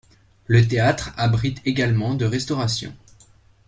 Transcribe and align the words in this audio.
Le 0.47 0.67
théâtre 0.67 1.13
abrite 1.15 1.61
également 1.63 2.15
de 2.15 2.25
restauration. 2.25 2.91